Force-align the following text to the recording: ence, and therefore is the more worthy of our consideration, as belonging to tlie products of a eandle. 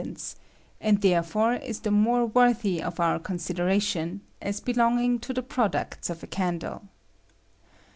ence, 0.03 0.35
and 0.79 1.01
therefore 1.03 1.53
is 1.53 1.81
the 1.81 1.91
more 1.91 2.25
worthy 2.25 2.81
of 2.81 2.99
our 2.99 3.19
consideration, 3.19 4.19
as 4.41 4.59
belonging 4.59 5.19
to 5.19 5.31
tlie 5.31 5.47
products 5.47 6.09
of 6.09 6.23
a 6.23 6.27
eandle. 6.27 6.81